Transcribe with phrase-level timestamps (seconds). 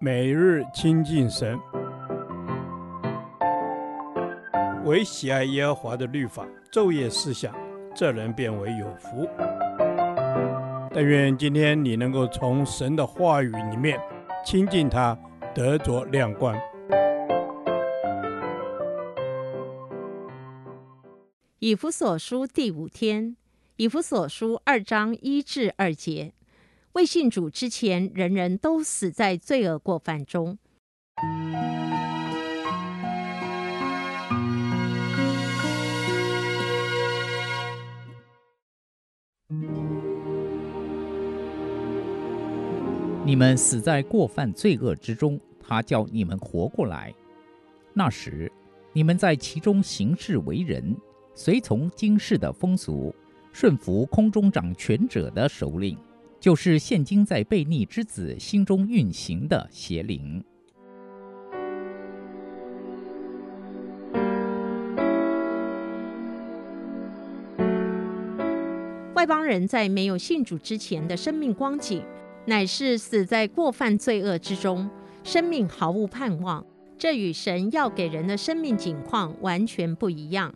[0.00, 1.58] 每日亲近神，
[4.84, 7.54] 唯喜爱耶和华的律法，昼夜思想，
[7.94, 9.28] 这人便为有福。
[10.92, 14.00] 但愿今天你能够从神的话语里面
[14.44, 15.18] 亲近他，
[15.54, 16.56] 得着亮光。
[21.58, 23.36] 以弗所书第五天，
[23.76, 26.34] 以弗所书二章一至二节。
[26.94, 30.56] 未信主之前，人人都死在罪恶过犯中。
[43.24, 47.12] 你们死在过犯罪恶之中，他叫你们活过来。
[47.92, 48.50] 那时，
[48.92, 50.96] 你们在其中行事为人，
[51.34, 53.12] 随从今世的风俗，
[53.52, 55.98] 顺服空中掌权者的首领。
[56.44, 60.44] 就是现今在悖逆之子心中运行的邪灵。
[69.14, 72.04] 外邦人在没有信主之前的生命光景，
[72.44, 74.90] 乃是死在过犯罪恶之中，
[75.22, 76.62] 生命毫无盼望。
[76.98, 80.54] 这与神要给人的生命景况完全不一样。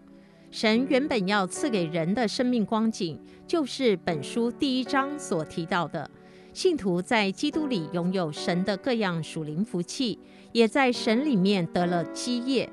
[0.50, 6.10] 神原本要赐给人的生命光景，就是本书第一章所提到的：
[6.55, 10.18] 信徒在基督里拥有神的各样属灵福气，
[10.52, 12.70] 也在神里面得了基业，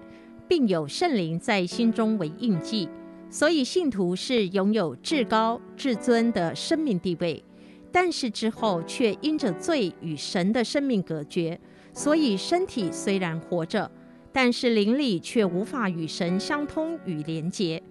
[0.48, 2.88] 并有圣灵在心中为印记。
[3.30, 7.44] 所以，信徒是拥有至高至尊的生命地位。
[7.92, 11.60] 但是之后却因着罪与神的生命隔绝，
[11.94, 13.90] 所以身体虽然活着。
[14.36, 17.82] 但是灵里却无法与神相通与连结，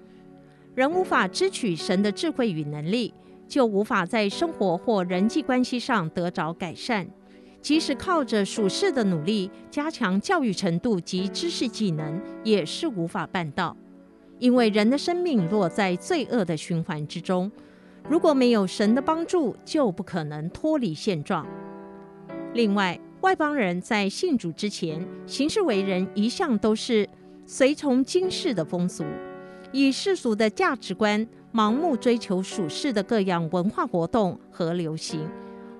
[0.75, 3.15] 人无法支取神的智慧与能力，
[3.49, 7.09] 就无法在生活或人际关系上得着改善。
[7.63, 13.75] 即使靠着属世的努力加强教育程度及知识技能，也是无法办到，
[14.39, 17.51] 因为人的生命落在罪恶的循环之中，
[18.07, 21.47] 如果没有神的帮助，就不可能脱离现状。
[22.53, 27.09] 另外，外邦人在信主之前，行事为人一向都是
[27.47, 29.03] 随从今世的风俗，
[29.73, 35.27] 以世俗的价值观盲目追求属世的各样文化活动和流行，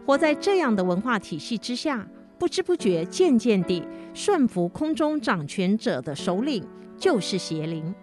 [0.07, 6.67] 活在这样的文化体系之下，不知不觉渐渐地顺服空中掌权者的首领，
[6.97, 7.95] 就是邪灵。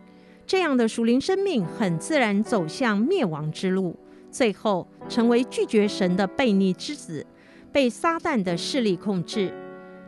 [0.46, 3.97] 这样的属灵生命很自然走向灭亡之路，
[4.29, 7.25] 最后成为拒绝神的悖逆之子。
[7.72, 9.54] 被撒旦的势力控制，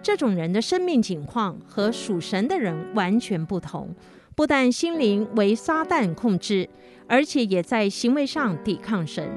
[0.01, 3.93] 这种人的生命景况和属神的人完全不同。
[4.35, 6.67] 不但心灵为撒旦控制，
[7.07, 9.29] 而且也在行为上抵抗神。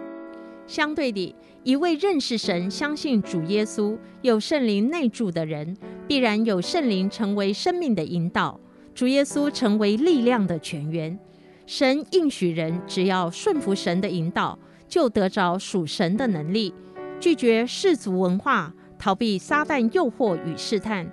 [0.67, 5.77] 相对的，一位认识神、相信主耶稣、有圣灵内住的人，
[6.09, 8.59] 必然有圣灵成为生命的引导，
[8.95, 11.19] 主耶稣成为力量的泉源。
[11.67, 14.59] 神应许人，只要顺服神的引导，
[14.89, 16.73] 就得着属神的能力。
[17.19, 21.11] 拒绝世俗文化，逃避撒旦诱惑与试探，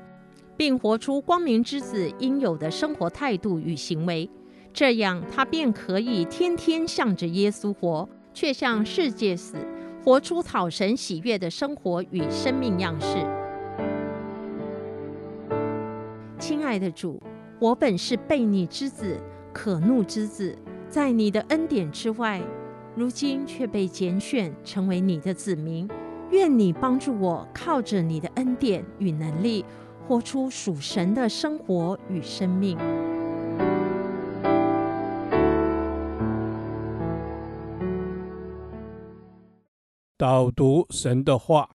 [0.55, 4.29] 并活出光明之子应有的生活态度与行为，
[4.71, 9.55] 这样他便可以天天向着耶稣活，却向世界死，
[10.03, 13.17] 活出草神喜悦的生活与生命样式。
[16.37, 17.21] 亲爱的主，
[17.59, 19.17] 我本是悖逆之子，
[19.53, 20.55] 可怒之子，
[20.89, 22.41] 在你的恩典之外。
[22.95, 25.89] 如今却被拣选成为你的子民，
[26.29, 29.65] 愿你帮助我，靠着你的恩典与能力，
[30.07, 32.77] 活出属神的生活与生命。
[40.15, 41.71] 导读神的话，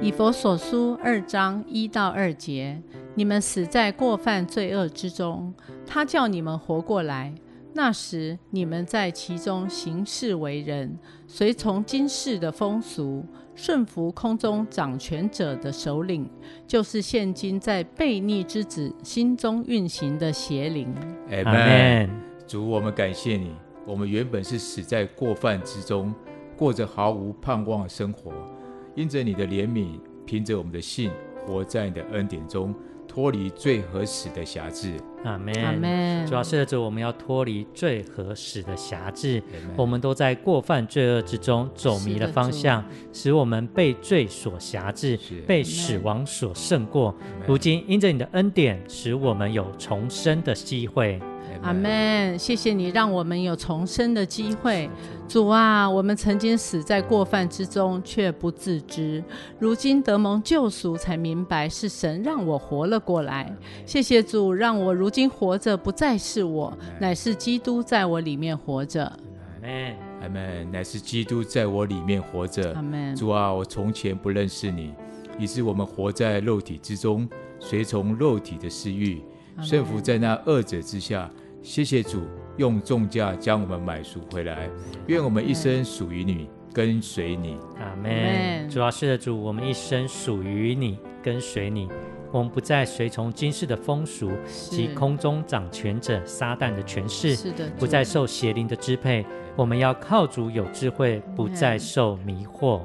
[0.00, 2.80] 以佛所书二章一到二节：
[3.16, 5.52] 你们死在过犯罪恶之中，
[5.84, 7.34] 他叫你们活过来。
[7.78, 13.24] 那时你们在其中行事为人，随从今世的风俗，
[13.54, 16.28] 顺服空中掌权者的首领，
[16.66, 20.92] 就是现今在悖逆之子心中运行的邪灵。
[21.30, 22.10] 阿门。
[22.48, 23.52] 主，我们感谢你。
[23.86, 26.12] 我们原本是死在过犯之中，
[26.56, 28.32] 过着毫无盼望的生活，
[28.96, 31.12] 因着你的怜悯，凭着我们的信，
[31.46, 32.74] 活在你的恩典中。
[33.18, 34.92] 脱离最合死的辖制，
[35.24, 35.52] 阿门。
[35.56, 36.24] 阿门。
[36.24, 39.42] 主要是着我们要脱离最合死的辖制。
[39.76, 45.18] 我们都在过犯罪恶之中走迷了方向，使我们被罪所辖制，
[45.48, 47.12] 被死亡所胜过。
[47.44, 51.20] 如今因着你的恩典，使我们有重生的机会。
[51.62, 52.38] 阿门。
[52.38, 54.88] 谢谢你让我们有重生的机会。
[55.28, 59.22] 主啊，我们曾经死在过犯之中，却不自知；
[59.58, 63.54] 如今得蒙救赎，才明白是神让我活了过来。
[63.84, 69.04] 谢谢主，让我如今活着不再是我，乃是基督在我里面活着。
[69.04, 70.70] 阿门，阿门。
[70.72, 72.72] 乃是基督在我里面活着。
[72.74, 73.14] 阿门。
[73.14, 74.94] 主啊，我从前不认识你，
[75.38, 77.28] 以致我们活在肉体之中，
[77.60, 79.20] 随从肉体的私欲。
[79.60, 81.28] 顺服在那二者之下，
[81.62, 82.22] 谢谢主
[82.56, 84.68] 用重价将我们买赎回来。
[85.06, 87.56] 愿我们一生属于你，跟随你。
[87.78, 88.68] 阿门。
[88.68, 91.88] 主要，是的，主，我们一生属于你，跟随你。
[92.30, 94.30] 我们不再随从今世的风俗
[94.70, 99.24] 及空中掌权者撒旦的权势，是的，不再受邪灵的支配。
[99.56, 102.80] 我们要靠主有智慧，不再受迷惑。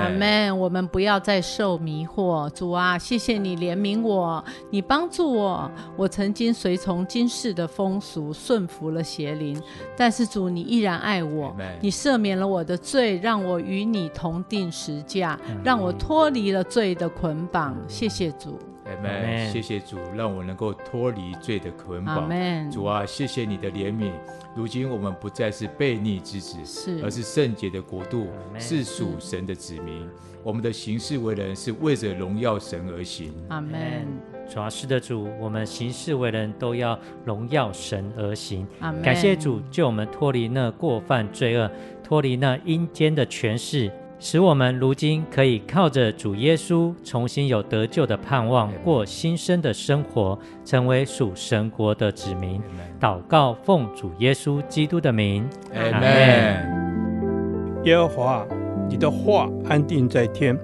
[0.00, 0.58] 阿门。
[0.58, 2.50] 我们不要再受迷惑。
[2.50, 5.70] 主啊，谢谢你怜悯我，你帮助我。
[5.96, 9.62] 我曾经随从今世的风俗，顺服了邪灵，
[9.96, 17.76] 但是主，你依然爱我，你赦免了我的罪，让我与你同定十架，让我脱离了罪的捆绑。
[17.86, 18.58] 谢谢主。
[18.88, 19.52] 阿门。
[19.52, 22.28] 谢谢主，让我能够脱离罪的捆绑。
[22.70, 24.10] 主啊，谢谢你的怜悯。
[24.56, 28.26] 如今我们不再是悖逆之子，是而是圣洁的国度，
[28.58, 30.08] 是属神的子民。
[30.42, 33.32] 我们的行事为人是为着荣耀神而行。
[33.48, 34.06] 阿门。
[34.48, 38.66] 主啊，是的，主，我们行事为人都要荣耀神而行。
[39.02, 41.70] 感谢主，救我们脱离那过犯罪恶，
[42.02, 43.92] 脱离那阴间的权势。
[44.20, 52.60] 使我们如今可以靠着主耶稣，重新有得救的盼望，过新生的生活，成为属神国的子民。
[53.00, 57.82] 祷告，奉主耶稣基督的名，阿门。
[57.84, 58.46] 耶和华，
[58.90, 60.58] 你的话安定在天，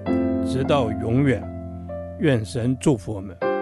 [0.45, 1.41] 直到永远。
[2.19, 3.54] 愿神祝福我们。